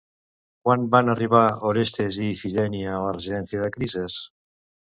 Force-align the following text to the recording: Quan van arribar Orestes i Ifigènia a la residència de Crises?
Quan 0.67 0.85
van 0.95 1.11
arribar 1.13 1.41
Orestes 1.73 2.19
i 2.23 2.31
Ifigènia 2.37 2.97
a 2.97 3.05
la 3.05 3.15
residència 3.19 3.65
de 3.67 3.73
Crises? 3.79 4.21